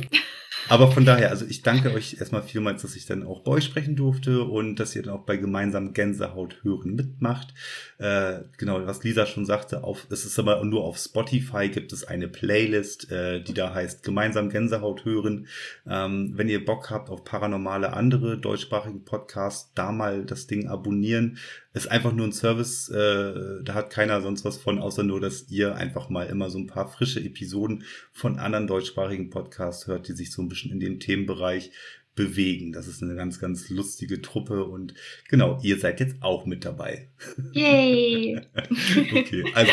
[0.68, 3.64] Aber von daher, also ich danke euch erstmal vielmals, dass ich dann auch bei euch
[3.64, 7.54] sprechen durfte und dass ihr dann auch bei gemeinsam Gänsehaut hören mitmacht.
[7.98, 12.04] Äh, genau, was Lisa schon sagte, auf, es ist aber nur auf Spotify gibt es
[12.04, 15.46] eine Playlist, äh, die da heißt gemeinsam Gänsehaut hören.
[15.86, 21.38] Ähm, wenn ihr Bock habt auf paranormale andere deutschsprachigen Podcasts, da mal das Ding abonnieren.
[21.74, 25.50] Ist einfach nur ein Service, äh, da hat keiner sonst was von, außer nur, dass
[25.50, 30.12] ihr einfach mal immer so ein paar frische Episoden von anderen deutschsprachigen Podcasts hört, die
[30.12, 31.72] sich so ein bisschen in dem Themenbereich
[32.14, 32.72] bewegen.
[32.72, 34.94] Das ist eine ganz, ganz lustige Truppe und
[35.28, 37.08] genau, ihr seid jetzt auch mit dabei.
[37.52, 38.40] Yay!
[38.54, 39.72] okay, also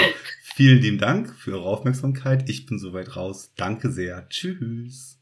[0.56, 2.49] vielen lieben Dank für eure Aufmerksamkeit.
[2.49, 3.54] Ich bin soweit raus.
[3.56, 4.28] Danke sehr.
[4.30, 5.21] Tschüss.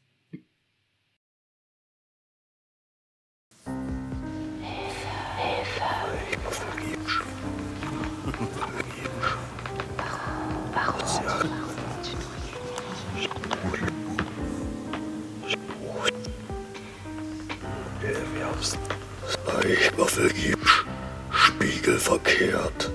[20.00, 20.86] War vergibst.
[21.30, 22.90] Spiegelverkehrt.